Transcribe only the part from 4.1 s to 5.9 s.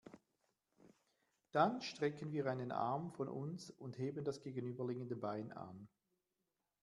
das gegenüberliegende Bein an.